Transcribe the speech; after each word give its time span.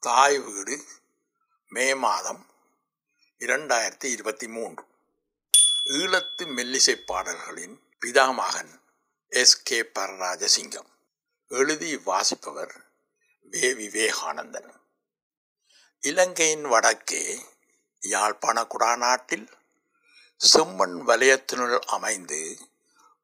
தாய் 0.00 0.38
வீடு 0.38 0.84
மே 1.68 1.94
மாதம் 1.94 2.46
இரண்டாயிரத்தி 3.38 4.04
இருபத்தி 4.04 4.48
மூன்று. 4.48 4.84
ஈழத்து 5.84 6.44
மெல்லிசை 6.44 6.92
பாடல்களின் 6.92 7.82
பிதாமகன் 8.00 8.80
எஸ். 9.28 9.62
கே. 9.62 9.82
பரராஜசிங்கம். 9.82 10.86
எழுதி 11.48 11.96
வாசிப்பவர் 11.96 12.84
வே. 13.42 13.72
விவேகானந்தன். 13.72 14.72
இலங்கையின் 16.00 16.64
வடக்கே 16.64 17.44
யாழ்ப்பாண 18.00 18.62
குடாநாட்டில் 18.62 19.48
செம்மண் 20.52 21.02
வலயத்தினுள் 21.06 21.78
அமைந்து 21.78 22.58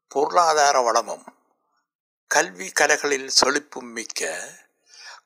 பொருளாதார 0.09 0.81
வளமும் 0.81 1.25
கல்வி 2.27 2.71
கலைகளில் 2.71 3.31
செழிப்பும் 3.41 3.93
மிக்க 3.93 4.49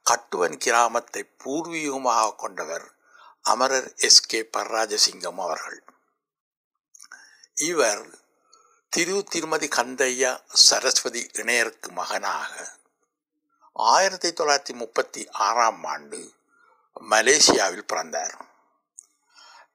கட்டுவன் 0.02 0.56
கிராமத்தை 0.56 1.30
பூர்வீகமாக 1.44 2.34
கொண்டவர் 2.36 2.94
அமரர் 3.42 3.94
எஸ். 3.96 4.20
கே. 4.20 4.48
பரராஜசிங்கம் 4.56 5.38
அவர்கள். 5.38 5.82
இவர் 7.54 8.18
திரு 8.88 9.24
திருமதி 9.24 9.68
கந்தையா 9.68 10.42
சரஸ்வதி 10.52 11.30
இணையருக்கு 11.32 11.88
மகனாக. 11.88 12.78
ஆயிரத்தி 13.72 14.32
தொள்ளாயிரத்தி 14.32 14.72
முப்பத்தி 14.72 15.28
ஆறாம் 15.30 15.84
ஆண்டு 15.84 16.32
மலேசியாவில் 17.10 17.86
பிறந்தார். 17.86 18.48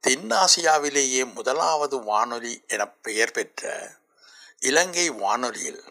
தென்னாசியாவிலேயே 0.08 1.34
முதலாவது 1.34 2.04
வானொலி 2.04 2.64
என 2.68 2.88
பெயர் 2.88 3.32
பெற்ற 3.32 3.92
இலங்கை 4.60 5.10
வானொலியில் 5.10 5.84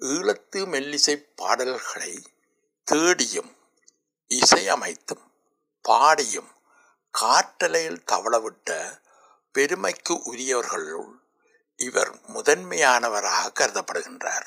ஈழத்து 0.00 0.66
மெல்லிசை 0.66 1.26
பாடல்களை 1.36 2.22
தேடியும் 2.88 3.56
இசையமைத்தும் 4.28 5.30
பாடியும் 5.82 6.50
காற்றலையில் 7.10 8.02
தவளவிட்ட 8.06 9.00
பெருமைக்கு 9.52 10.22
உரியவர்களுள் 10.22 11.20
இவர் 11.76 12.20
முதன்மையானவராக 12.26 13.52
கருதப்படுகின்றார். 13.54 14.46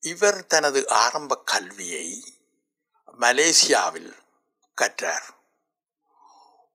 இவர் 0.00 0.46
தனது 0.46 0.88
ஆரம்ப 0.88 1.42
கல்வியை 1.44 2.38
மலேசியாவில் 3.20 4.16
கற்றார். 4.74 5.28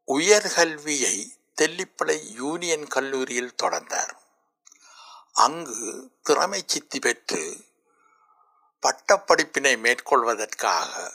உயர்கல்வியை 0.08 1.30
தெல்லிப்பளை 1.62 2.20
யூனியன் 2.22 2.88
கல்லூரியில் 2.88 3.56
தொடர்ந்தார். 3.64 4.18
அங்கு 5.34 6.12
திறமை 6.24 6.64
சித்தி 6.68 7.00
பெற்று 7.00 7.67
பட்டப்படிப்பினை 8.88 9.78
மேற்கொள்வதற்காக 9.78 11.12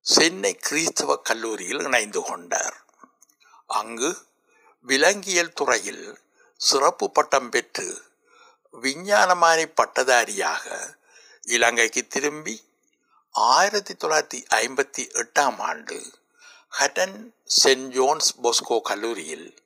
சென்னை 0.00 0.54
கிறிஸ்தவ 0.54 1.16
கல்லூரியில் 1.16 1.80
இணைந்து 1.80 2.22
கொண்டார். 2.22 2.84
அங்கு 3.66 4.16
விலங்கியல் 4.80 5.52
துறையில் 5.52 6.20
சிறப்பு 6.56 7.10
பட்டம் 7.10 7.50
பெற்று 7.50 8.02
விஞ்ஞானமானி 8.82 9.72
பட்டதாரியாக 9.74 10.96
இலங்கைக்கு 11.42 12.06
திரும்பி 12.06 12.62
ஆயிரத்தி 13.30 13.94
தொள்ளாயிரத்தி 13.94 14.44
ஐம்பத்தி 14.50 15.22
எட்டாம் 15.22 15.58
ஆண்டு 15.58 16.12
ஹட்டன் 16.78 17.32
சென்ட் 17.64 17.88
ஜோன்ஸ் 17.88 18.34
பொஸ்கோ 18.42 18.80
கல்லூரியில் 18.80 19.56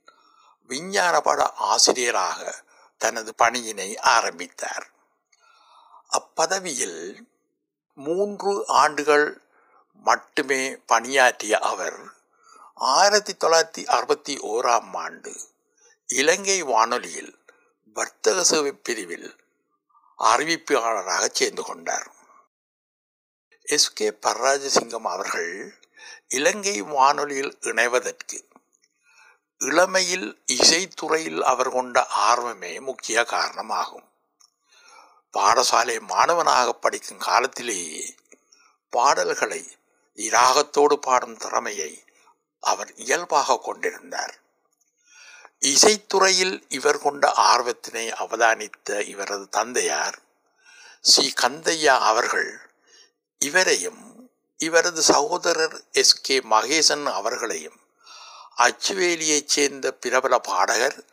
விஞ்ஞான 0.66 1.20
பட 1.20 1.52
ஆசிரியராக 1.52 2.64
தனது 2.98 3.34
பணியினை 3.38 3.98
ஆரம்பித்தார். 3.98 4.90
அப்பதவியில் 6.16 7.26
மூன்று 7.94 8.64
ஆண்டுகள் 8.66 9.40
மட்டுமே 9.92 10.76
பணியாற்றிய 10.76 11.58
அவர் 11.58 11.98
ஆயிரத்தி 12.74 13.32
தொள்ளாயிரத்தி 13.32 13.84
அறுபத்தி 13.84 14.36
ஓராம் 14.36 14.96
ஆண்டு 14.96 15.36
இலங்கை 16.06 16.62
வானொலியில் 16.62 17.38
வர்த்தக 17.94 18.44
சேவை 18.44 18.72
பிரிவில் 18.72 19.36
அறிவிப்பாளராக 20.18 21.28
சேர்ந்து 21.32 21.62
கொண்டார். 21.62 22.10
எஸ். 23.62 23.92
கே. 23.92 24.10
பரராஜசிங்கம் 24.10 25.02
அவர்கள் 25.02 25.74
இலங்கை 26.28 26.82
வானொலியில் 26.82 27.58
இணைவதற்கு 27.60 28.48
இளமையில் 29.58 30.42
இசைத்துறையில் 30.46 31.40
அவர் 31.40 31.70
கொண்ட 31.70 32.06
ஆர்வமே 32.06 32.80
முக்கிய 32.80 33.24
காரணமாகும். 33.24 34.08
பாடசாலை 35.36 36.00
மாணவனாக 36.00 36.72
படிக்கும் 36.72 37.18
காலத்திலேயே 37.18 38.14
பாடல்களை 38.90 39.70
இராகத்தோடு 40.16 40.94
பாடும் 40.94 41.36
திறமையை 41.36 42.04
அவர் 42.60 42.94
இயல்பாக 42.94 43.58
கொண்டிருந்தார். 43.58 44.38
இசைத்துறையில் 45.60 46.64
இவர் 46.68 46.98
கொண்ட 46.98 47.32
ஆர்வத்தினை 47.36 48.12
அவதானித்த 48.12 49.06
இவரது 49.06 49.48
தந்தையார் 49.48 50.18
சி. 51.00 51.32
கந்தையா 51.40 51.98
அவர்கள் 51.98 52.60
இவரையும் 53.38 54.30
இவரது 54.56 55.02
சகோதரர் 55.02 55.84
எஸ். 55.92 56.20
கே. 56.20 56.38
மகேசன் 56.38 57.12
அவர்களையும் 57.12 57.80
அச்சுவேலியைச் 58.56 59.48
சேர்ந்த 59.48 59.92
பிரபல 59.92 60.38
பாடகர் 60.38 61.04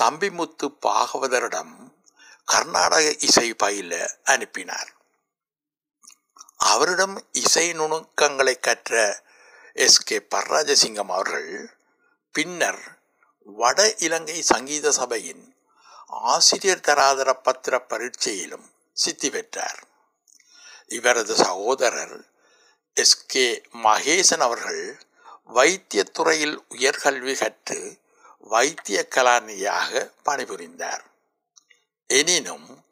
தம்பிமுத்து 0.00 0.66
பாகவதரிடம் 0.82 1.83
கர்நாடக 2.44 3.14
இசை 3.18 3.54
பயில 3.54 4.16
அனுப்பினார். 4.24 4.92
அவரிடம் 6.56 7.26
இசை 7.32 7.72
நுணுக்கங்களை 7.72 8.60
கற்ற 8.60 9.22
எஸ். 9.72 9.98
கே. 9.98 10.26
பர்ராஜசிங்கம் 10.30 11.10
அவர்கள் 11.10 11.70
பின்னர் 12.32 12.98
வட 13.44 13.94
இலங்கை 13.98 14.42
சங்கீத 14.42 14.92
சபையின் 14.92 15.56
ஆசிரியர் 16.06 16.80
தராதர 16.80 17.32
பத்திர 17.32 17.78
பரீட்சையிலும் 17.78 18.70
சித்தி 18.92 19.30
பெற்றார். 19.30 19.84
இவரது 20.86 21.34
சகோதரர் 21.34 22.24
எஸ். 22.94 23.26
கே. 23.26 23.62
மகேசன் 23.72 24.40
அவர்கள் 24.40 25.02
வைத்தியத்துறையில் 25.54 26.56
உயர்கல்வி 26.68 27.38
கற்று 27.38 28.00
வைத்திய 28.38 29.06
கலாநிதியாக 29.10 30.10
பணிபுரிந்தார். 30.24 31.12
எனினும் 32.06 32.84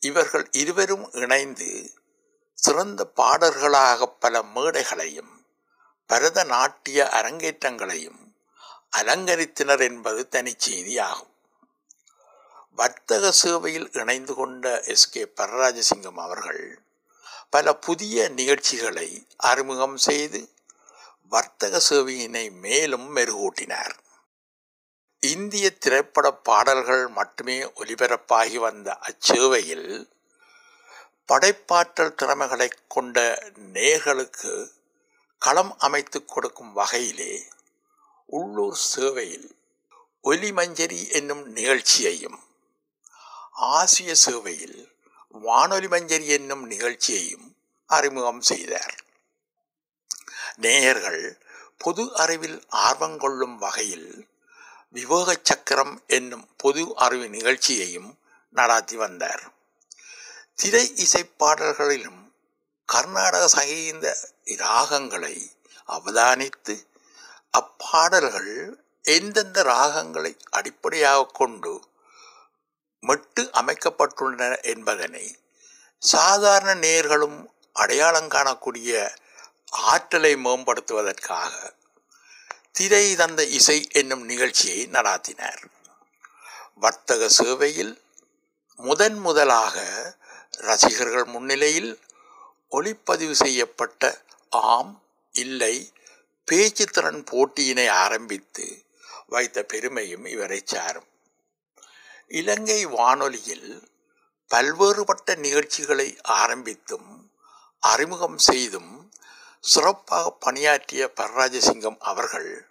இவர்கள் 0.00 0.48
இருவரும் 0.52 1.12
இணைந்து 1.12 1.90
சிறந்த 2.54 3.04
பாடல்களாக 3.04 4.06
பல 4.06 4.42
மேடைகளையும் 4.42 5.46
பரதநாட்டிய 6.08 7.08
அரங்கேற்றங்களையும் 7.08 8.34
அலங்கரித்தனர் 8.96 9.80
என்பது 9.80 10.28
தனிச்செய்தியாகும் 10.30 11.28
வர்த்தக 12.70 13.32
சேவையில் 13.32 13.88
இணைந்து 13.92 14.34
கொண்ட 14.34 14.82
எஸ். 14.82 15.10
கே. 15.10 15.32
பரராஜசிங்கம் 15.36 16.18
அவர்கள் 16.18 16.82
பல 17.50 17.74
புதிய 17.74 18.28
நிகழ்ச்சிகளை 18.28 19.26
அறிமுகம் 19.36 19.96
செய்து 19.96 20.52
வர்த்தக 21.28 21.80
சேவையினை 21.88 22.50
மேலும் 22.50 23.16
மெருகூட்டினார். 23.16 23.94
இந்திய 25.20 25.70
திரைப்பட 25.70 26.32
பாடல்கள் 26.32 27.08
மட்டுமே 27.08 27.62
ஒலிபரப்பாகி 27.62 28.54
வந்த 28.54 28.98
அச்சேவையில் 28.98 30.10
படைப்பாற்றல் 31.32 32.14
திறமைகளை 32.14 32.70
கொண்ட 32.88 33.50
நேர்களுக்கு 33.72 34.70
களம் 35.38 35.74
அமைத்து 35.78 36.24
கொடுக்கும் 36.24 36.72
வகையிலே 36.72 37.42
உள்ளூர் 38.24 38.78
சேவையில் 38.96 39.56
ஒலிமஞ்சரி 40.24 41.12
என்னும் 41.12 41.46
நிகழ்ச்சியையும் 41.46 42.42
ஆசிய 43.50 44.14
சேவையில் 44.14 44.92
வானொலி 45.28 45.86
மஞ்சரி 45.86 46.26
என்னும் 46.26 46.66
நிகழ்ச்சியையும் 46.66 47.56
அறிமுகம் 47.86 48.40
செய்தார். 48.40 49.04
நேயர்கள் 50.56 51.38
பொது 51.78 52.16
அறிவில் 52.16 52.64
ஆர்வம் 52.68 53.18
கொள்ளும் 53.18 53.58
வகையில் 53.58 54.29
விவேக 54.94 55.36
சக்கரம் 55.42 56.02
என்னும் 56.06 56.46
பொது 56.56 56.92
அறிவு 56.96 57.28
நிகழ்ச்சியையும் 57.28 58.18
நடாத்தி 58.54 58.94
வந்தார். 58.94 59.52
திரை 60.54 60.92
இசை 60.94 61.22
பாடல்களிலும் 61.38 62.32
கர்நாடக 62.88 63.48
சங்கீத 63.48 64.06
ராகங்களை 64.58 65.36
அவதானித்து 65.88 66.74
அப்பாடல்கள் 67.58 68.50
எந்தெந்த 69.02 69.62
ராகங்களை 69.62 70.32
அடிப்படையாக 70.50 71.30
கொண்டு 71.32 71.72
மெட்டு 73.02 73.42
அமைக்கப்பட்டுள்ளன 73.52 74.62
என்பதனை 74.62 75.24
சாதாரண 75.98 76.74
நேர்களும் 76.74 77.38
அடையாளம் 77.72 78.28
காணக்கூடிய 78.28 79.10
ஆற்றலை 79.70 80.36
மேம்படுத்துவதற்காக 80.36 81.54
திரை 82.72 83.14
தந்த 83.14 83.44
இசை 83.44 83.88
என்னும் 83.92 84.24
நிகழ்ச்சியை 84.24 84.86
நடாத்தினார். 84.86 85.64
வர்த்தக 86.74 87.28
சேவையில் 87.28 88.02
முதன் 88.76 89.18
முதலாக 89.18 89.84
ரசிகர்கள் 90.50 91.24
முன்னிலையில் 91.24 92.00
ஒளிப்பதிவு 92.70 93.32
செய்யப்பட்ட 93.32 94.22
ஆம் 94.48 95.02
இல்லை 95.32 95.92
பேச்சுத்திறன் 96.52 97.24
போட்டியினை 97.30 97.88
ஆரம்பித்து 97.88 98.84
வைத்த 99.26 99.62
பெருமையும் 99.62 100.24
இவரை 100.24 100.62
சாரும். 100.64 101.08
இலங்கை 102.28 102.86
வானொலியில் 102.86 103.88
பல்வேறுபட்ட 104.50 105.36
நிகழ்ச்சிகளை 105.36 106.18
ஆரம்பித்தும் 106.28 107.28
அறிமுகம் 107.80 108.38
செய்தும் 108.38 109.09
சிறப்பாக 109.64 110.36
பணியாற்றிய 110.40 111.12
பரராஜசிங்கம் 111.16 111.96
அவர்கள் 112.00 112.68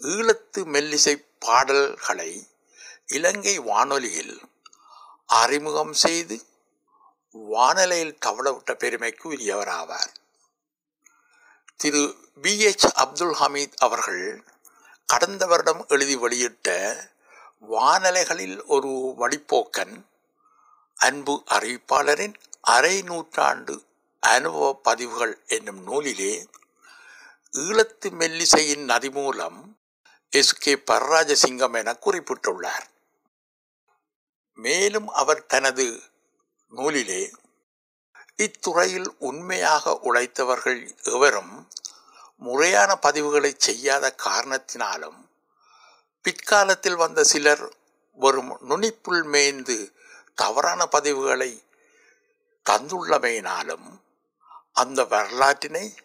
ஈழத்து 0.00 0.60
மெல்லிசை 0.72 1.14
பாடல்களை 1.38 2.50
இலங்கை 3.06 3.58
வானொலியில் 3.58 4.40
அறிமுகம் 5.26 5.92
செய்து 5.92 6.36
வானலையில் 7.30 8.18
தவளவிட்ட 8.26 8.74
பெருமைக்கு 8.74 9.32
உரியவராவார். 9.32 10.12
திரு 11.76 12.16
பி 12.42 12.58
எச் 12.58 12.86
அப்துல் 12.86 13.34
ஹமீத் 13.40 13.76
அவர்கள் 13.78 14.44
கடந்த 15.06 15.46
வருடம் 15.46 15.84
எழுதி 15.88 16.16
வெளியிட்ட 16.16 16.68
வானலைகளில் 17.68 18.64
ஒரு 18.66 19.14
வழிப்போக்கன் 19.18 19.94
அன்பு 20.94 21.42
அறிவிப்பாளரின் 21.50 22.34
அரை 22.60 23.02
நூற்றாண்டு 23.02 23.74
அனுபவ 24.26 24.74
பதிவுகள் 24.82 25.42
என்னும் 25.46 25.80
நூலிலே 25.86 26.46
ஈழத்து 27.52 28.10
மெல்லிசையின் 28.10 28.84
நதி 28.84 29.10
மூலம் 29.10 29.78
எஸ் 30.30 30.58
கே 30.58 30.74
பரராஜசிங்கம் 30.74 31.72
என 31.72 31.96
குறிப்பிட்டுள்ளார். 32.00 32.86
மேலும் 34.54 35.08
அவர் 35.08 35.46
தனது 35.46 36.02
நூலிலே 36.70 37.32
இத்துறையில் 38.36 39.10
உண்மையாக 39.18 40.00
உழைத்தவர்கள் 40.04 40.94
எவரும் 41.02 41.68
முறையான 42.36 42.98
பதிவுகளை 43.02 43.54
செய்யாத 43.56 44.14
காரணத்தினாலும் 44.24 45.20
பிற்காலத்தில் 46.22 46.96
வந்த 46.96 47.24
சிலர் 47.24 47.72
வரும் 48.18 48.60
நுனிப்புள் 48.68 49.24
மேய்ந்து 49.24 49.94
தவறான 50.34 50.88
பதிவுகளை 50.92 51.62
தந்துள்ளமையினாலும் 52.70 54.01
அந்த 54.72 55.04
வரலாற்றினை 55.04 55.96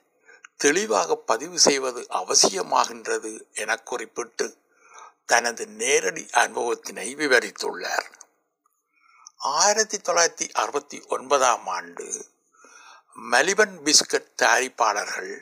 தெளிவாக 0.58 1.16
பதிவு 1.16 1.60
செய்வது 1.60 2.06
அவசியமாகின்றது 2.10 3.52
என 3.54 3.78
குறிப்பிட்டு 3.78 4.58
தனது 5.25 5.68
நேரடி 5.68 6.28
அனுபவத்தினை 6.31 7.16
விவரித்துள்ளார். 7.16 8.08
ஆயிரத்தி 9.38 9.98
தொள்ளாயிரத்தி 9.98 10.52
அறுபத்தி 10.52 11.02
ஒன்பதாம் 11.08 11.68
ஆண்டு 11.68 12.31
மலிபன் 13.31 13.75
பிஸ்கட் 13.84 14.31
தயாரிப்பாளர்கள் 14.42 15.34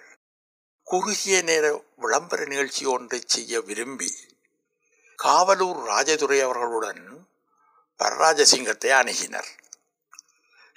குறுகிய 0.83 1.41
நேர 1.41 1.83
விளம்பர 1.95 2.45
நிகழ்ச்சி 2.45 2.85
ஒன்றை 2.85 3.23
செய்ய 3.25 3.61
விரும்பி 3.61 4.11
காவலூர் 5.23 5.81
ராஜதுரை 5.85 6.41
அவர்களுடன் 6.41 7.27
பரராஜசிங்கத்தை 7.99 8.89
அணுகினர். 8.89 9.51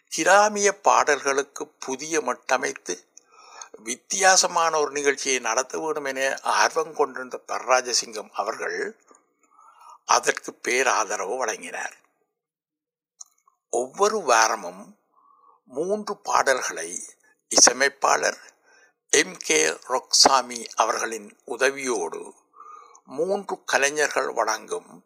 கிராமிய 0.08 0.80
பாடல்களுக்கு 0.80 1.68
புதிய 1.68 2.20
மட்டமைத்து 2.20 3.06
வித்தியாசமான 3.78 4.78
ஒரு 4.78 4.90
நிகழ்ச்சியை 4.90 5.38
நடத்த 5.38 5.78
வேண்டும் 5.78 6.04
என 6.04 6.38
ஆர்வம் 6.42 6.94
கொண்டிருந்த 6.94 7.40
பரராஜசிங்கம் 7.48 8.30
அவர்கள் 8.32 8.96
அதற்கு 10.04 10.54
பேராதரவு 10.54 11.36
வழங்கினார். 11.36 11.96
ஒவ்வொரு 13.70 14.20
வாரமும் 14.22 14.98
மூன்று 15.64 16.16
பாடல்களை 16.16 17.02
இசையமைப்பாளர் 17.48 18.38
எம். 19.10 19.36
கே. 19.36 19.78
ரொக்சாமி 19.88 20.68
அவர்களின் 20.74 21.38
உதவியோடு 21.46 22.32
மூன்று 23.04 23.64
கலைஞர்கள் 23.64 24.30
வழங்கும் 24.30 25.04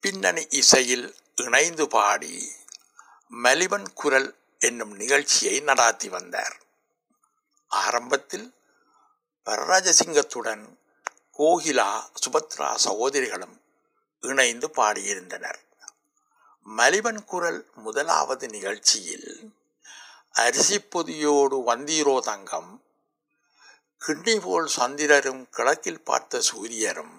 பின்னணி 0.00 0.46
இசையில் 0.50 1.16
இணைந்து 1.34 1.88
பாடி 1.88 2.52
மலிவன் 3.32 3.88
குரல் 3.92 4.28
என்னும் 4.58 4.94
நிகழ்ச்சியை 4.96 5.56
நடாத்தி 5.60 6.08
வந்தார். 6.08 6.56
ஆரம்பத்தில் 7.70 8.46
வரராஜசிங்கத்துடன் 9.46 10.64
கோகிலா 11.38 11.90
சுபத்ரா 12.22 12.68
சகோதரிகளும் 12.74 13.56
இணைந்து 14.22 14.68
பாடியிருந்தனர். 14.76 15.60
மலிவன் 16.66 17.24
குரல் 17.24 17.60
முதலாவது 17.74 18.46
நிகழ்ச்சியில் 18.48 19.30
அரிசி 20.32 20.78
பொதியோடு 20.92 21.56
வந்தீரோ 21.66 22.20
தங்கம் 22.20 22.70
கிண்ணி 24.00 24.36
போல் 24.40 24.68
சந்திரரும் 24.76 25.42
கிழக்கில் 25.50 26.04
பார்த்த 26.04 26.40
சூரியரும் 26.40 27.16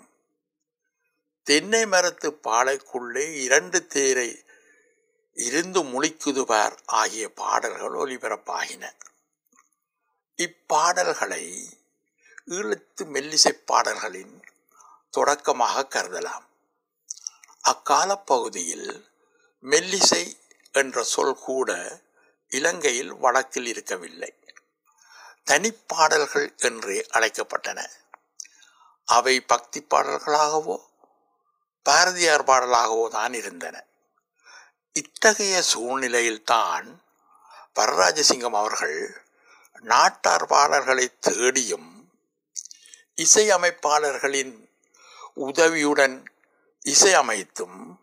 தென்னை 1.48 1.84
மரத்து 1.86 2.30
பாலைக்குள்ளே 2.44 3.26
இரண்டு 3.46 3.80
தேரை 3.88 4.30
இருந்து 5.36 5.84
முழிக்குதுபார் 5.84 6.78
ஆகிய 6.86 7.34
பாடல்கள் 7.34 7.92
ஒலிபரப்பாகின. 7.92 8.92
இப்பாடல்களை 10.38 11.74
ஈழத்து 12.46 13.04
மெல்லிசை 13.04 13.52
பாடல்களின் 13.66 14.44
தொடக்கமாக 15.10 15.84
கருதலாம். 15.84 16.46
அக்கால 17.62 18.18
பகுதியில் 18.18 19.10
மெல்லிசை 19.64 20.38
என்ற 20.72 21.04
சொல் 21.04 21.36
கூட 21.36 22.00
இலங்கையில் 22.48 23.14
வடக்கில் 23.14 23.66
இருக்கவில்லை. 23.66 24.34
தனிப்பாடல்கள் 25.46 26.58
என்றே 26.58 27.06
அழைக்கப்பட்டன. 27.14 27.90
அவை 29.06 29.42
பக்தி 29.42 29.86
பாடல்களாகவோ 29.90 30.80
பாரதியார் 31.84 32.44
பாடலாகவோ 32.44 33.10
தான் 33.10 33.34
இருந்தன. 33.34 33.86
இத்தகைய 34.96 35.62
சூழ்நிலையில்தான் 35.62 37.04
வரராஜசிங்கம் 37.76 38.56
அவர்கள் 38.56 39.24
நாட்டார் 39.82 40.46
பாடல்களை 40.46 41.20
தேடியும் 41.20 42.10
இசையமைப்பாளர்களின் 43.16 44.70
உதவியுடன் 45.34 46.24
இசையமைத்தும் 46.86 47.98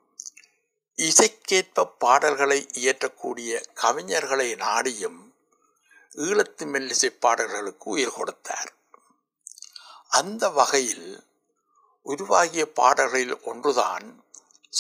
இசைக்கேற்ப 0.96 1.90
பாடல்களை 1.98 2.68
இயற்றக்கூடிய 2.72 3.64
கவிஞர்களை 3.74 4.54
நாடியும் 4.56 5.32
ஈழத்து 6.10 6.64
மெல்லிசை 6.64 7.10
பாடல்களுக்கு 7.20 7.90
உயிர் 7.90 8.12
கொடுத்தார். 8.12 8.72
அந்த 10.08 10.48
வகையில் 10.48 11.25
உருவாகிய 12.02 12.72
பாடல்களில் 12.72 13.42
ஒன்றுதான் 13.42 14.22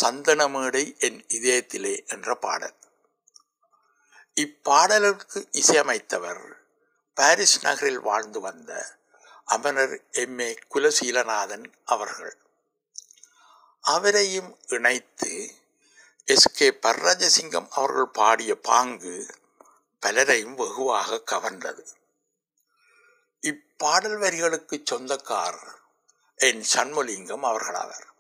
சந்தனமேடை 0.00 0.98
என் 0.98 1.26
இதயத்திலே 1.28 2.06
என்ற 2.06 2.34
பாடல். 2.34 2.74
இப்பாடலுக்கு 4.34 5.48
இசையமைத்தவர் 5.52 6.52
பாரிஸ் 7.14 7.62
நகரில் 7.62 8.00
வாழ்ந்து 8.00 8.40
வந்த 8.40 8.96
அமரர் 9.44 10.10
எம். 10.10 10.38
ஏ. 10.38 10.58
குலசீலநாதன் 10.74 11.72
அவர்கள். 11.84 12.36
அவரையும் 13.80 14.58
இணைத்து 14.66 15.54
எஸ். 16.24 16.52
கே. 16.52 16.70
பர்ராஜசிங்கம் 16.70 17.68
அவர்கள் 17.70 18.08
பாடிய 18.08 18.60
பாங்கு 18.60 19.26
பலரையும் 20.00 20.54
வெகுவாக 20.54 21.22
கவர்ந்தது. 21.30 21.86
இப்பாடல் 23.40 24.18
வரிகளுக்கு 24.18 24.80
சொந்தக்காரர் 24.84 25.78
என் 26.36 26.64
சண்முலிங்கம் 26.74 27.42
அவர்களாவர். 27.42 28.11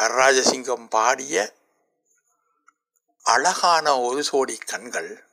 நடராஜசிங்கம் 0.00 0.88
பாடிய 0.88 1.54
அழகான 3.22 4.00
ஒரு 4.00 4.24
சோடி 4.24 4.56
கண்கள் 4.56 5.28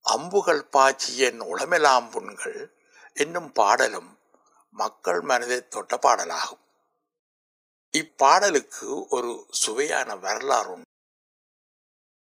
அம்புகள் 0.00 0.64
பாய்ச்சிய 0.64 1.30
உளமெலாம் 1.30 2.10
புண்கள் 2.10 2.74
என்னும் 3.14 3.52
பாடலும் 3.52 4.18
மக்கள் 4.70 5.20
மனதை 5.20 5.68
தொட்ட 5.68 5.96
பாடலாகும். 5.96 6.60
இப்பாடலுக்கு 7.92 9.06
ஒரு 9.08 9.46
சுவையான 9.50 10.16
வரலாறு 10.16 10.82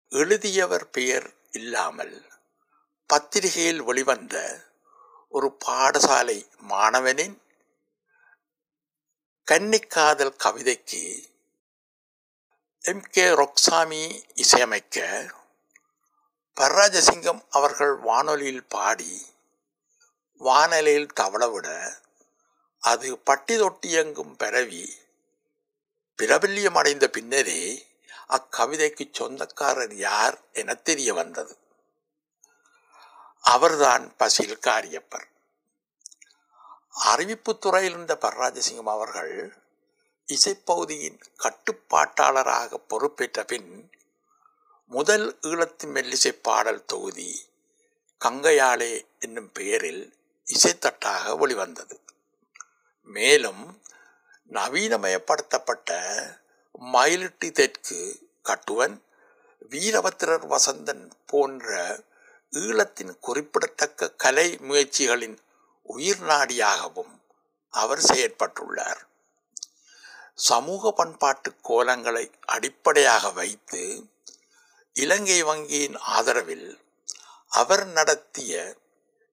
எழுதியவர் 0.09 0.89
பெயர் 0.89 1.33
இல்லாமல் 1.51 2.25
பத்திரிகையில் 3.07 3.81
வெளிவந்த 3.81 4.65
ஒரு 5.27 5.57
பாடசாலை 5.65 6.49
மாணவனின் 6.57 7.41
கன்னிக்காதல் 9.51 10.35
கவிதைக்கு 10.35 11.30
எம் 12.83 13.01
கே 13.01 13.29
ரொக்சாமி 13.29 14.23
இசையமைக்க 14.35 15.29
பர்ராஜசிங்கம் 16.55 17.41
அவர்கள் 17.49 17.95
வானொலியில் 17.95 18.63
பாடி 18.63 19.25
வானொலியில் 20.37 21.13
தவளவிட 21.15 21.93
அது 22.79 23.17
பட்டி 23.17 23.59
தொட்டியங்கும் 23.59 24.33
பரவி 24.37 24.93
பிரபல்யம் 26.17 26.75
அடைந்த 26.75 27.07
பின்னரே 27.07 27.87
அக்கவிதைக்கு 28.29 29.09
சொந்தக்காரர் 29.11 29.95
யார் 29.95 30.39
என 30.53 30.73
தெரிய 30.73 31.13
வந்தது. 31.13 31.57
அவர்தான் 33.41 34.15
பசில் 34.19 34.59
காரியப்பர் 34.59 35.27
அறிவிப்பு 36.89 37.57
துறையில் 37.57 37.91
இருந்த 37.91 38.17
பரராஜசிங்கம் 38.21 38.89
அவர்கள் 38.89 39.55
இசைப்பகுதியின் 40.31 41.19
கட்டுப்பாட்டாளராக 41.37 42.79
பொறுப்பேற்ற 42.87 43.43
பின் 43.43 43.91
முதல் 44.87 45.37
ஈழத்து 45.41 45.85
மெல்லிசை 45.85 46.31
பாடல் 46.41 46.85
தொகுதி 46.85 47.49
கங்கையாளே 48.25 49.05
என்னும் 49.19 49.51
பெயரில் 49.51 50.03
இசைத்தட்டாக 50.47 51.37
வெளிவந்தது. 51.37 51.99
மேலும் 53.03 53.81
நவீனமயப்படுத்தப்பட்ட 54.49 55.91
மயிலிட்டி 56.93 57.51
தெற்கு 57.51 58.29
கட்டுவன் 58.43 59.01
வீரபத்திரர் 59.69 60.47
வசந்தன் 60.47 61.11
போன்ற 61.25 61.99
ஈழத்தின் 62.51 63.19
குறிப்பிடத்தக்க 63.19 64.11
கலை 64.11 64.57
முயற்சிகளின் 64.61 65.37
உயிர் 65.83 66.21
நாடியாகவும் 66.21 67.15
அவர் 67.69 67.99
செயற்பட்டுள்ளார். 67.99 69.01
சமூக 70.33 70.91
பண்பாட்டு 70.91 71.55
கோலங்களை 71.63 72.31
அடிப்படையாக 72.45 73.31
வைத்து 73.31 74.09
இலங்கை 74.93 75.43
வங்கியின் 75.43 75.97
ஆதரவில் 75.97 76.79
அவர் 77.47 77.85
நடத்திய 77.87 78.77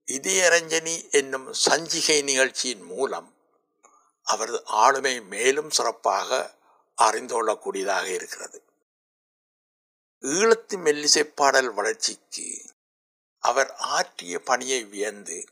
இதயரஞ்சனி 0.07 1.11
என்னும் 1.11 1.55
சஞ்சிகை 1.71 2.23
நிகழ்ச்சியின் 2.23 2.83
மூலம் 2.83 3.35
அவரது 4.23 4.65
ஆளுமை 4.65 5.21
மேலும் 5.21 5.71
சிறப்பாக 5.71 6.57
அறிந்து 6.95 7.35
கொள்ளக்கூடியதாக 7.35 8.07
இருக்கிறது. 8.07 8.63
ஈழத்து 10.23 10.77
மெல்லிசை 10.77 11.25
பாடல் 11.35 11.71
வளர்ச்சிக்கு 11.73 12.49
அவர் 13.39 13.75
ஆற்றிய 13.75 14.41
பணியை 14.41 14.85
வியந்து 14.85 15.45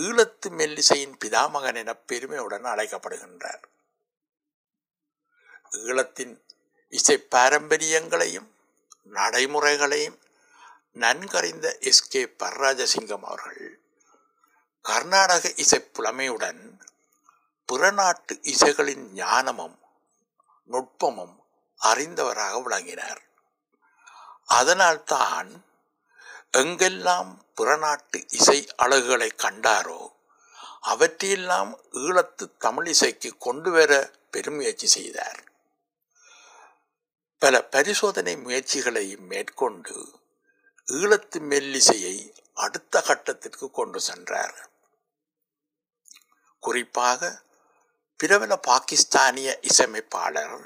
ஈழத்து 0.00 0.48
மெல்லிசையின் 0.50 1.16
பிதாமகன் 1.24 1.74
என 1.74 1.94
பெருமையுடன் 1.94 2.64
அழைக்கப்படுகின்றார். 2.64 3.64
ஈழத்தின் 5.70 6.40
இசை 6.88 7.18
பாரம்பரியங்களையும் 7.18 8.54
நடைமுறைகளையும் 9.04 10.18
நன்கறிந்த 10.94 11.78
எஸ். 11.78 12.08
கே. 12.08 12.24
பரராஜசிங்கம் 12.24 13.22
அவர்கள் 13.22 13.80
கர்நாடக 14.82 15.52
இசை 15.56 15.80
புலமையுடன் 15.80 16.80
பிறநாட்டு 17.66 18.40
இசைகளின் 18.42 19.12
ஞானமும் 19.12 19.78
நுட்பமும் 20.70 21.36
அறிந்தவராக 21.84 22.62
விளங்கினார். 22.62 23.22
அதனால்தான் 24.44 25.64
எங்கெல்லாம் 26.52 27.38
புறநாட்டு 27.54 28.24
இசை 28.28 28.68
அழகுகளை 28.76 29.30
கண்டாரோ 29.36 30.12
அவற்றையெல்லாம் 30.80 31.78
ஈழத்து 31.92 32.56
தமிழ் 32.58 32.86
இசைக்கு 32.86 33.36
கொண்டு 33.38 33.70
வர 33.70 34.10
பெருமுயற்சி 34.30 34.86
செய்தார். 34.86 35.47
பல 37.42 37.64
பரிசோதனை 37.64 38.36
முயற்சிகளை 38.36 39.16
மேற்கொண்டு 39.16 39.96
ஈழத்து 40.86 41.38
மெல்லிசையை 41.40 42.32
அடுத்த 42.54 43.00
கட்டத்திற்கு 43.00 43.70
கொண்டு 43.70 44.00
சென்றார். 44.00 44.70
குறிப்பாக 46.62 47.40
பிரபல 48.20 48.56
பாகிஸ்தானிய 48.56 49.58
இசையமைப்பாளர் 49.62 50.56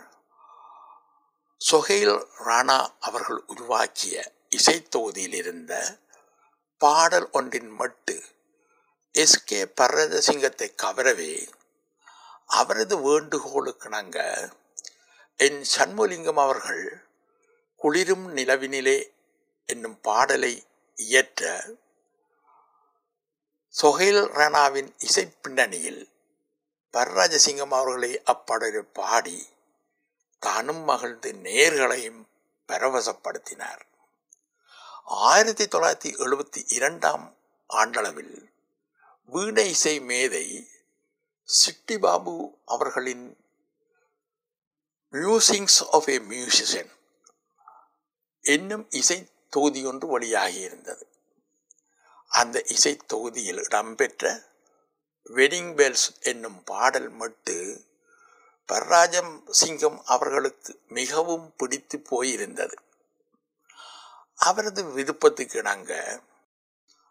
சொஹைல் 1.60 2.26
ராணா 2.44 2.78
அவர்கள் 3.00 3.42
உருவாக்கிய 3.46 4.32
இசைத்தொகுதியில் 4.56 5.34
இருந்த 5.34 5.98
பாடல் 6.78 7.28
ஒன்றின் 7.30 7.70
மட்டு 7.70 8.22
எஸ் 9.14 9.44
கே 9.44 9.64
பரதசிங்கத்தை 9.64 10.68
கவரவே 10.82 11.52
அவரது 12.46 12.96
வேண்டுகோளுக்கிணங்க 12.98 14.18
என் 15.36 15.64
சண்முலிங்கம் 15.76 16.40
அவர்கள் 16.40 17.06
குளிரும் 17.76 18.36
நிலவினிலே 18.36 19.12
என்னும் 19.66 20.00
பாடலை 20.00 20.66
இயற்ற 20.94 21.64
சொஹைல் 23.82 24.26
ராணாவின் 24.26 24.94
இசை 24.98 25.32
பின்னணியில் 25.42 26.10
பரராஜசிங்கம் 26.92 27.70
அவர்களை 27.70 28.22
அப்பாடலில் 28.26 28.92
பாடி 28.92 29.46
தானும் 30.38 30.82
மகிழ்ந்து 30.84 31.32
நேர்களையும் 31.32 32.24
பரவசப்படுத்தினார். 32.68 33.80
ஆயிரத்தி 35.04 35.64
தொள்ளாயிரத்தி 35.64 36.14
எழுபத்தி 36.18 36.64
இரண்டாம் 36.68 37.36
ஆண்டளவில் 37.68 38.50
வீணை 39.26 39.68
இசை 39.68 40.00
மேதை 40.00 40.68
சிட்டிபாபு 41.44 42.54
அவர்களின் 42.64 43.41
மியூசிங்ஸ் 45.12 45.88
ஆஃப் 45.90 46.08
ஏ 46.08 46.18
மியூசிஷியன் 46.18 46.90
என்னும் 48.40 48.90
இசை 48.90 49.28
தொகுதி 49.50 49.84
ஒன்று 49.84 50.06
வழியாகி 50.06 50.58
இருந்தது 50.58 51.08
அந்த 52.28 52.62
இசை 52.62 52.96
தொகுதியில் 52.96 53.56
இடம்பெற்ற 53.56 54.42
வெட்டிங் 55.24 55.74
பெல்ஸ் 55.74 56.20
என்னும் 56.20 56.64
பாடல் 56.64 57.08
மட்டு 57.08 57.84
பர்ராஜம் 58.72 59.50
சிங்கம் 59.50 60.02
அவர்களுக்கு 60.04 60.80
மிகவும் 60.88 61.54
பிடித்து 61.56 62.02
போயிருந்தது. 62.10 62.72
அவரது 64.36 64.84
விருப்பத்துக்கு 64.84 65.58
இணங்க 65.58 66.22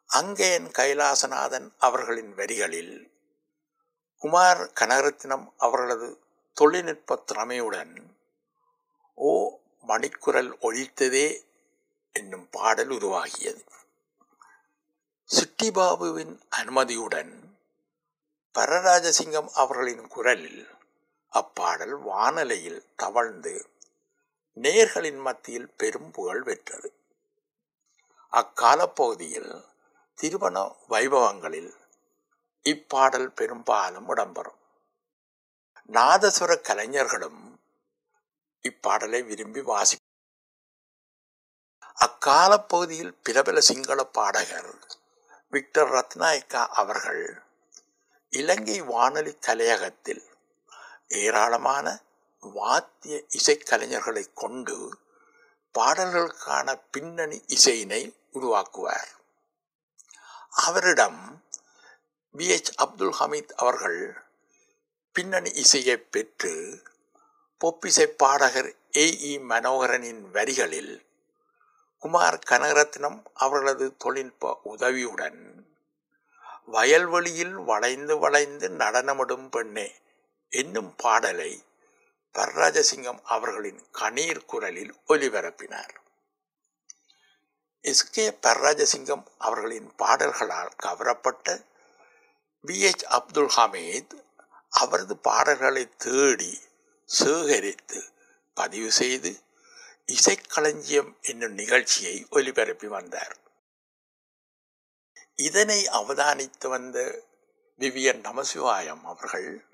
அங்கேயன் 0.06 0.68
கைலாசநாதன் 0.68 1.72
அவர்களின் 1.78 2.36
வரிகளில் 2.36 3.12
குமார் 4.18 4.72
கனகரத்னம் 4.80 5.54
அவர்களது 5.58 6.21
தொழில்நுட்ப 6.54 7.24
திறமையுடன் 7.34 8.16
ஓ 9.16 9.58
மணிக்குரல் 9.88 10.52
ஒழித்ததே 10.62 11.46
என்னும் 12.14 12.50
பாடல் 12.50 12.90
உருவாகியது. 12.90 13.64
சிட்டிபாபுவின் 15.26 16.40
அனுமதியுடன் 16.50 17.58
பரராஜசிங்கம் 18.54 19.50
அவர்களின் 19.54 20.08
குரலில் 20.08 20.68
அப்பாடல் 21.30 21.96
வானலையில் 22.04 22.86
தவழ்ந்து 22.96 23.70
நேர்களின் 24.56 25.18
மத்தியில் 25.18 25.74
பெரும் 25.78 26.12
புகழ் 26.12 26.44
பெற்றது. 26.44 26.94
அக்காலப்பகுதியில் 28.32 29.66
திருமண 30.16 30.76
வைபவங்களில் 30.90 31.74
இப்பாடல் 32.64 33.32
பெரும்பாலும் 33.32 34.10
இடம்பெறும். 34.16 34.61
நாதசுர 35.90 36.62
கலைஞர்களும் 36.62 37.60
இப்பாடலை 38.62 39.26
விரும்பி 39.26 39.62
வாசி 39.62 39.96
அக்காலப்பகுதியில் 42.00 43.18
பிரபல 43.24 43.62
சிங்கள 43.62 44.04
பாடகர் 44.04 44.74
விக்டர் 45.50 45.92
ரத்நாயக்கா 45.92 46.68
அவர்கள் 46.68 47.44
இலங்கை 48.30 48.82
வானொலி 48.82 49.38
கலையகத்தில் 49.42 50.24
ஏராளமான 51.08 52.02
வாத்திய 52.40 53.24
இசைக்கலைஞர்களை 53.38 54.34
கொண்டு 54.34 55.00
பாடல்களுக்கான 55.74 56.82
பின்னணி 56.92 57.42
இசையினை 57.48 58.16
உருவாக்குவார். 58.34 59.12
அவரிடம் 60.50 61.46
பி 62.38 62.48
எச் 62.48 62.82
அப்துல் 62.82 63.14
ஹமீத் 63.20 63.52
அவர்கள் 63.56 64.30
பின்னணி 65.16 65.50
இசையை 65.50 65.98
பெற்று 65.98 66.52
பொப்பிசை 67.62 68.06
பாடகர் 68.18 68.70
ஏ. 68.98 69.06
இ. 69.22 69.40
மனோகரனின் 69.50 70.22
வரிகளில் 70.32 70.94
குமார் 72.04 72.40
கனகரத்னம் 72.50 73.24
அவர்களது 73.34 73.98
தொழில்நுட்ப 73.98 74.60
உதவியுடன் 74.64 75.42
வயல்வெளியில் 76.66 77.54
வளைந்து 77.54 78.18
வளைந்து 78.20 78.70
நடனமிடும் 78.70 79.50
பெண்ணே 79.50 79.88
என்னும் 80.52 80.96
பாடலை 80.96 81.52
பர்ராஜசிங்கம் 82.36 83.22
அவர்களின் 83.26 83.82
கணீர் 84.00 84.46
குரலில் 84.46 84.96
ஒலிபரப்பினார். 85.08 85.94
எஸ். 87.86 88.10
கே. 88.10 88.30
பர்ராஜசிங்கம் 88.42 89.26
அவர்களின் 89.38 89.96
பாடல்களால் 89.96 90.74
கவரப்பட்ட 90.84 91.48
பி 92.64 92.80
எச். 92.82 93.06
அப்துல் 93.10 93.54
ஹமீத் 93.58 94.14
அவரது 94.72 95.18
பாடல்களை 95.18 95.96
தேடி 95.98 96.60
சேகரித்து 97.06 98.04
பதிவு 98.54 98.92
செய்து 98.92 99.42
இசைக்களஞ்சியம் 100.06 101.22
என்னும் 101.22 101.54
நிகழ்ச்சியை 101.54 102.28
ஒலிபரப்பி 102.32 102.86
வந்தார். 102.86 103.36
இதனை 105.36 105.86
அவதானித்து 105.86 106.68
வந்த 106.68 107.26
விவியன் 107.78 108.22
நமசிவாயம் 108.22 109.04
அவர்கள் 109.04 109.66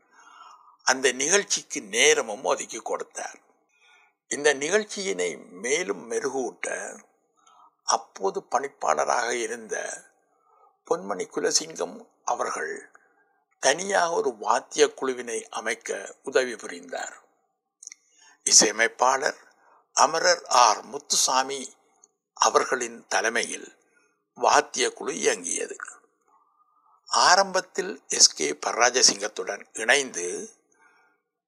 அந்த 0.84 1.12
நிகழ்ச்சிக்கு 1.12 1.82
நேரமும் 1.82 2.44
ஒதுக்கி 2.44 2.80
கொடுத்தார். 2.80 3.40
இந்த 4.28 4.54
நிகழ்ச்சியினை 4.54 5.38
மேலும் 5.38 6.12
மெருகூட்ட 6.12 7.00
அப்போது 7.84 8.44
பணிப்பாளராக 8.52 9.30
இருந்த 9.30 9.76
பொன்மணி 10.90 11.26
குலசிங்கம் 11.28 12.08
அவர்கள் 12.26 12.92
தனியாக 13.60 14.12
ஒரு 14.12 14.36
வாத்திய 14.36 14.88
குழுவினை 14.88 15.48
அமைக்க 15.50 16.16
உதவி 16.24 16.56
புரிந்தார். 16.56 17.22
இசையமைப்பாளர் 18.44 19.38
அமரர் 19.94 20.46
ஆர். 20.46 20.82
முத்துசாமி 20.82 21.76
அவர்களின் 22.34 23.06
தலைமையில் 23.08 23.78
வாத்திய 24.34 24.94
குழு 24.94 25.16
இயங்கியது. 25.16 25.78
ஆரம்பத்தில் 27.08 28.04
எஸ். 28.08 28.34
கே. 28.34 28.54
பரராஜசிங்கத்துடன் 28.54 29.66
இணைந்து 29.74 30.50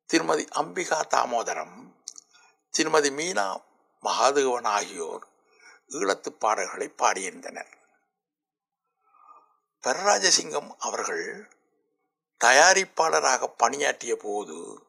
திருமதி 0.05 0.47
அம்பிகா 0.55 1.01
தாமோதரம் 1.09 1.93
திருமதி 2.69 3.09
மீனா 3.09 3.63
மகாதேவன் 4.03 4.65
ஆகியோர் 4.65 5.27
ஈழத்து 5.89 6.29
பாடல்களை 6.29 6.93
பாடியிருந்தனர். 6.97 7.77
பரராஜசிங்கம் 9.81 10.75
அவர்கள் 10.79 11.57
தயாரிப்பாளராக 12.43 13.47
பணியாற்றிய 13.57 14.15
போது 14.15 14.83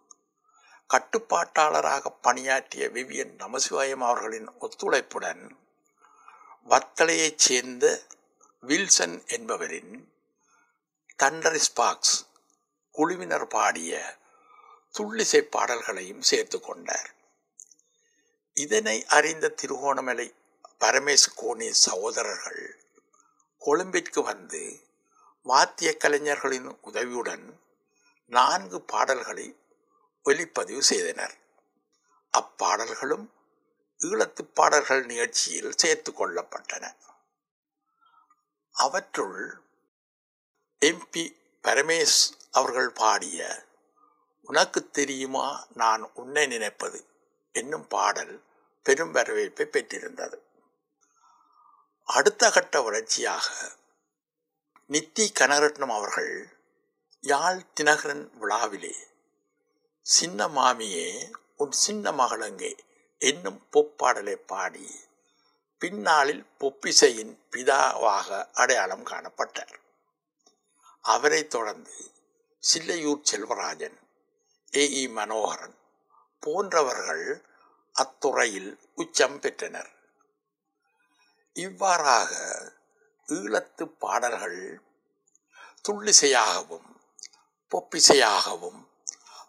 கட்டுப்பாட்டாளராக 0.90 2.07
பணியாற்றிய 2.23 2.88
விவியன் 2.88 3.37
நமசிவாயம் 3.37 4.04
அவர்களின் 4.04 4.49
ஒத்துழைப்புடன் 4.50 5.50
வத்தலையைச் 6.69 7.37
சேர்ந்த 7.37 8.02
வில்சன் 8.61 9.26
என்பவரின் 9.26 10.12
தண்டர் 11.19 11.61
ஸ்பாக்ஸ் 11.69 12.26
குழுவினர் 12.92 13.47
பாடிய 13.47 14.19
துள்ளிசை 14.99 15.40
பாடல்களையும் 15.40 16.23
சேர்த்து 16.23 16.61
கொண்டார். 16.61 17.11
இதனை 18.54 19.07
அறிந்த 19.07 19.49
திருகோணமலை 19.49 20.35
பரமேஸ் 20.80 21.26
கோணி 21.37 21.71
சகோதரர்கள் 21.71 22.85
கொழும்பிற்கு 23.59 24.23
வந்து 24.23 24.90
வாத்திய 25.43 25.97
கலைஞர்களின் 25.97 26.79
உதவியுடன் 26.81 27.61
நான்கு 28.27 28.81
பாடல்களை 28.81 29.57
ஒலிப்பதிவு 30.23 30.83
செய்தனர். 30.83 31.37
அப்பாடல்களும் 32.39 33.31
ஈழத்து 33.99 34.43
பாடல்கள் 34.43 35.05
நிகழ்ச்சியில் 35.05 35.73
சேர்த்து 35.77 36.13
கொள்ளப்பட்டன. 36.13 36.95
அவற்றுள் 38.73 39.63
எம்பி 40.81 41.37
பரமேஷ் 41.63 42.33
அவர்கள் 42.51 42.91
பாடிய 42.91 43.65
உனக்கு 44.43 44.91
தெரியுமா? 44.91 45.67
நான் 45.75 46.03
உன்னை 46.15 46.47
நினைப்பது 46.47 47.05
என்னும் 47.53 47.87
பாடல் 47.87 48.45
பெரும் 48.83 49.11
வரவேற்பை 49.11 49.67
பெற்றிருந்தது. 49.67 50.43
அடுத்த 52.05 52.51
கட்ட 52.51 52.81
வளர்ச்சியாக 52.81 53.79
நித்தி 54.91 55.31
கனரட்னம் 55.41 55.95
அவர்கள் 55.95 56.59
யாழ் 57.21 57.61
தினகரன் 57.81 58.31
விழாவிலே 58.39 58.97
சின்ன 60.03 60.49
மாமியே 60.49 61.33
உன் 61.57 61.73
சின்ன 61.73 62.13
மகளங்கே 62.13 62.79
என்னும் 63.19 63.67
பொப்பாடலை 63.73 64.37
பாடி 64.47 64.91
பின்னாளில் 65.79 66.47
பொப்பிசையின் 66.61 67.39
பிதாவாக 67.51 68.49
அடையாளம் 68.53 69.07
காணப்பட்டார். 69.07 69.75
அவரைத் 71.05 71.51
தொடர்ந்து 71.51 72.11
சில்லையூர் 72.63 73.23
செல்வராஜன் 73.33 73.99
ஏ. 74.77 75.07
இ. 75.07 75.11
மனோகரன் 75.11 75.77
போன்றவர்கள் 76.41 77.45
அத்துறையில் 77.95 78.79
உச்சம் 78.95 79.39
பெற்றனர். 79.39 79.93
இவ்வாறாக 81.53 82.33
ஈழத்து 83.31 83.85
பாடல்கள் 83.85 84.83
துள்ளிசையாகவும் 85.89 86.89
பொப்பிசையாகவும் 87.73 88.81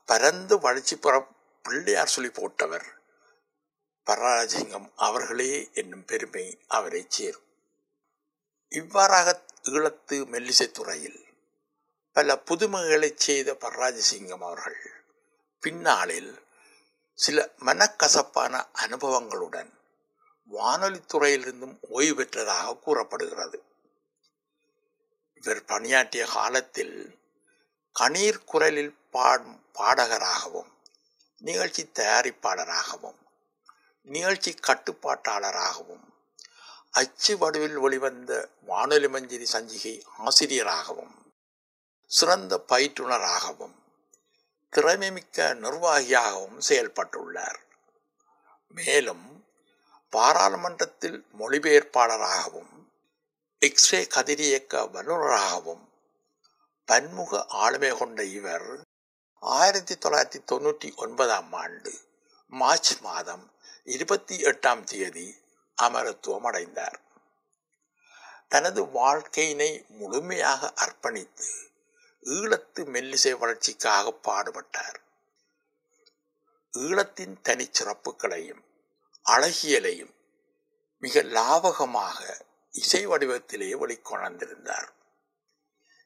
பரந்து 0.05 0.59
வளர்ச்சி 0.59 0.95
புற 0.95 1.27
பிள்ளையார் 1.63 2.07
சொல்லி 2.07 2.29
போட்டவர் 2.29 2.85
பரராஜசிங்கம் 4.05 4.91
அவர்களே 4.95 5.69
என்னும் 5.73 6.05
பெருமை 6.05 6.59
அவரை 6.67 7.05
சேரும். 7.09 7.47
இவ்வாறாக 8.69 9.41
ஈழத்து 9.63 10.17
மெல்லிசைத்துறையில் 10.33 11.19
பல 12.11 12.35
புதுமைகளைச் 12.35 13.17
செய்த 13.17 13.53
பரராஜசிங்கம் 13.53 14.43
அவர்கள் 14.43 14.79
பின்னாளில் 15.59 16.43
சில 17.13 17.53
மனக்கசப்பான 17.59 18.65
அனுபவங்களுடன் 18.73 19.71
வானொலி 20.43 21.01
துறையிலிருந்தும் 21.13 21.77
ஓய்வு 21.81 22.23
பெற்றதாக 22.23 22.79
கூறப்படுகிறது. 22.79 23.63
இவர் 25.41 25.65
பணியாற்றிய 25.65 26.25
காலத்தில் 26.25 27.19
கணீர் 27.99 28.43
குரலில் 28.45 28.95
பாடும் 29.11 29.55
பாடகராகவும் 29.73 30.71
நிகழ்ச்சி 31.41 31.83
தயாரிப்பாளராகவும் 31.99 33.19
நிகழ்ச்சி 34.07 34.51
கட்டுப்பாட்டாளராகவும் 34.67 36.05
அச்சு 36.91 37.37
வடிவில் 37.37 37.77
ஒளிவந்த 37.77 38.31
வானொலி 38.65 39.07
மஞ்சிரி 39.07 39.47
சஞ்சிகை 39.51 39.95
ஆசிரியராகவும் 40.17 41.15
சிறந்த 42.11 42.63
பயிற்றுனராகவும் 42.67 43.75
திறமைமிக்க 44.73 45.37
நிர்வாகியாகவும் 45.63 46.59
செயல்பட்டுள்ளார். 46.69 47.59
மேலும் 48.67 49.25
பாராளுமன்றத்தில் 50.09 51.25
மொழிபெயர்ப்பாளராகவும் 51.39 52.70
எக்ஸ்ரே 53.61 54.03
கதிரியக்க 54.03 54.91
வல்லுநராகவும் 54.91 55.83
பன்முக 56.85 57.45
ஆளுமை 57.47 57.97
கொண்ட 57.97 58.23
இவர் 58.23 58.85
ஆயிரத்தி 59.39 59.95
தொள்ளாயிரத்தி 59.95 60.39
தொண்ணூற்றி 60.51 60.95
ஒன்பதாம் 60.95 61.53
ஆண்டு 61.53 61.91
மார்ச் 62.47 63.01
மாதம் 63.01 63.51
இருபத்தி 63.83 64.35
எட்டாம் 64.43 64.83
தேதி 64.83 65.27
அமரத்துவம் 65.77 66.43
அடைந்தார் 66.43 66.99
தனது 68.47 68.83
வாழ்க்கையினை 68.83 69.87
முழுமையாக 69.89 70.73
அர்ப்பணித்து 70.75 71.49
ஈழத்து 72.23 72.83
மெல்லிசை 72.85 73.37
வளர்ச்சிக்காக 73.37 74.13
பாடுபட்டார். 74.27 74.99
ஈழத்தின் 76.73 77.37
தனிச்சிறப்புகளையும் 77.49 78.63
அழகியலையும் 79.25 80.13
மிக 81.03 81.21
லாவகமாக 81.21 82.49
இசை 82.71 83.07
வடிவத்திலே 83.07 83.75
ஒளிக்கொணர்ந்திருந்தார் 83.77 84.87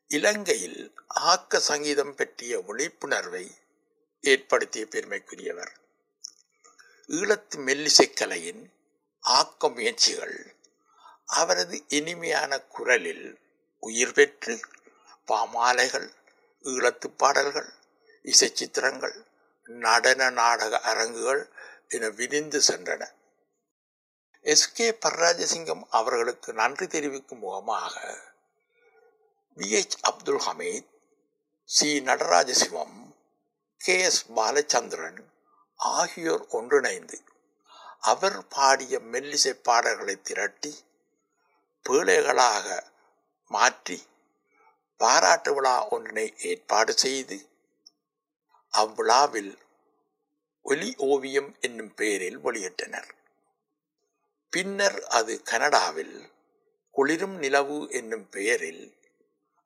இலங்கையில் 0.07 0.93
ஆக்க 1.07 1.59
சங்கீதம் 1.59 2.15
பற்றிய 2.15 2.59
விழிப்புணர்வை 2.59 3.55
ஏற்படுத்திய 4.21 4.87
பெருமைக்குரியவர். 4.91 5.71
ஈழத்து 7.07 7.55
மெல்லிசைக்கலையின் 7.55 8.71
ஆக்க 9.19 9.69
முயற்சிகள் 9.69 10.55
அவரது 11.25 11.83
இனிமையான 11.87 12.61
குரலில் 12.61 13.39
உயிர் 13.79 14.13
பெற்று 14.13 14.59
பாமாலைகள் 15.27 16.09
ஈழத்து 16.63 17.07
பாடல்கள் 17.17 17.73
இசை 18.23 18.51
சித்திரங்கள் 18.53 19.25
நடன 19.63 20.29
நாடக 20.29 20.79
அரங்குகள் 20.79 21.49
என 21.87 22.09
விரிந்து 22.09 22.61
சென்றன. 22.67 23.11
எஸ் 24.45 24.71
கே 24.73 24.87
பர்ராஜசிங்கம் 24.91 25.81
அவர்களுக்கு 25.89 26.53
நன்றி 26.53 26.87
தெரிவிக்கும் 26.87 27.39
முகமாக 27.39 27.93
V 29.57 29.69
H 29.69 29.95
Abdul 30.01 30.41
Hameed 30.45 30.89
C 31.69 31.89
Nadarajasivam 31.99 32.97
K 33.81 33.95
S 34.01 34.21
Balachandran 34.35 35.19
ஆகியோர் 35.79 36.45
ஒன்றிணைந்து 36.49 37.19
அவர் 37.99 38.47
பாடிய 38.47 38.99
மெல்லிசை 38.99 39.53
பாடல்களை 39.63 40.17
திரட்டி 40.23 40.73
பேழைகளாக 41.85 42.67
மாற்றி 43.51 43.99
பாராட்டு 44.97 45.53
விழா 45.53 45.75
ஒன்றினை 45.89 46.27
ஏற்பாடு 46.37 46.93
செய்து 46.97 47.49
அவ்விழாவில் 48.73 49.53
ஒலி 50.61 50.95
ஓவியம் 50.97 51.55
என்னும் 51.59 51.93
பெயரில் 51.93 52.39
வெளியிட்டனர். 52.39 53.11
பின்னர் 54.55 55.03
அது 55.03 55.43
கனடாவில் 55.43 56.31
குளிரும் 56.91 57.37
நிலவு 57.37 57.89
என்னும் 57.89 58.29
பெயரில் 58.29 58.97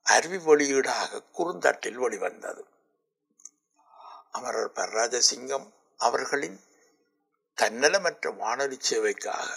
அருவி 0.06 0.38
வெளியீடாக 0.38 1.20
குறுந்தட்டில் 1.34 1.94
வெளிவந்தது. 1.94 2.68
அமரர் 4.32 4.72
பரராஜசிங்கம் 4.72 5.68
அவர்களின் 5.98 6.60
தன்னலமற்ற 7.58 8.36
வானொலி 8.36 8.78
சேவைக்காக 8.90 9.50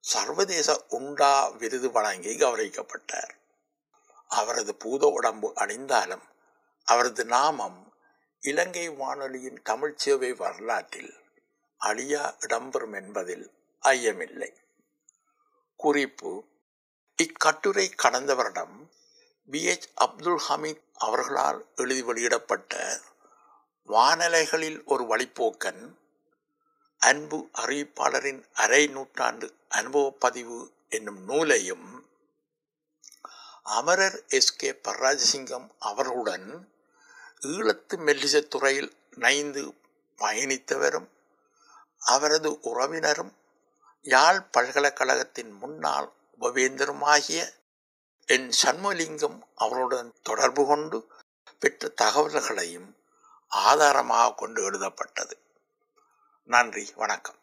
சர்வதேச 0.00 0.84
உண்டா 0.88 1.48
விருது 1.48 1.90
வழங்கி 1.90 2.36
கௌரவிக்கப்பட்டார். 2.38 3.32
அவரது 4.28 4.74
பூத 4.74 5.06
உடம்பு 5.06 5.52
அணிந்தாலும் 5.56 6.26
அவரது 6.84 7.24
நாமம் 7.24 7.92
இலங்கை 8.40 8.88
வானொலியின் 8.88 9.62
தமிழ் 9.62 9.96
சேவை 9.96 10.32
வரலாற்றில் 10.32 11.14
அழியா 11.80 12.36
இடம்பெறும் 12.40 12.94
என்பதில் 12.94 13.46
ஐயமில்லை. 13.82 14.50
குறிப்பு 15.76 16.44
இக்கட்டுரை 17.18 17.94
கடந்த 17.94 18.34
வருடம் 18.34 18.90
பி. 19.48 19.64
எச். 19.64 19.88
அப்துல் 19.94 20.40
ஹமீத் 20.48 20.82
அவர்களால் 20.94 21.66
எழுதி 21.76 22.02
வெளியிடப்பட்ட 22.02 23.00
வானலைகளில் 23.88 24.84
ஒரு 24.84 25.04
வழிப்போக்கன் 25.04 25.82
அன்பு 27.02 27.48
அறிவிப்பாளரின் 27.58 28.44
அரை 28.54 28.86
நூற்றாண்டு 28.86 29.54
அனுபவ 29.68 30.10
பதிவு 30.10 30.72
என்னும் 30.88 31.24
நூலையும் 31.24 31.86
அமரர் 33.62 34.26
எஸ். 34.28 34.56
கே. 34.56 34.70
பரராஜசிங்கம் 34.72 35.70
அவர்களுடன் 35.78 36.72
ஈழத்து 37.40 37.96
மெல்லிசத் 37.96 38.48
துறையில் 38.48 38.92
நைந்து 39.16 39.74
பயணித்தவரும் 40.18 41.08
அவரது 41.98 42.60
உறவினரும் 42.60 43.32
யாழ் 44.02 44.40
பல்கலைக்கழகத்தின் 44.40 45.50
முன்னாள் 45.50 46.12
உபவேந்தருமாகிய 46.40 47.52
என் 48.26 48.50
சண்முலிங்கம் 48.62 49.40
அவருடன் 49.54 50.12
தொடர்பு 50.22 50.66
கொண்டு 50.66 51.10
பெற்ற 51.58 51.88
தகவல்களையும் 51.88 52.96
ஆதாரமாக 53.48 54.32
கொண்டு 54.32 54.62
எழுதப்பட்டது. 54.62 55.38
நன்றி 56.44 56.92
வணக்கம். 56.94 57.37